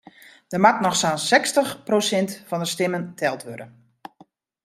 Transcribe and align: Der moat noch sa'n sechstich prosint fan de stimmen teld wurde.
Der 0.51 0.59
moat 0.63 0.79
noch 0.83 0.97
sa'n 1.01 1.21
sechstich 1.29 1.69
prosint 1.89 2.31
fan 2.49 2.61
de 2.65 2.69
stimmen 2.73 3.03
teld 3.19 3.41
wurde. 3.49 3.65